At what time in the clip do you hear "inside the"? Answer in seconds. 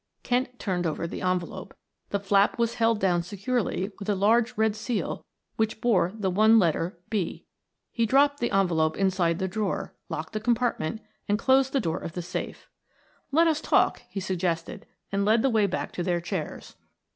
8.97-9.47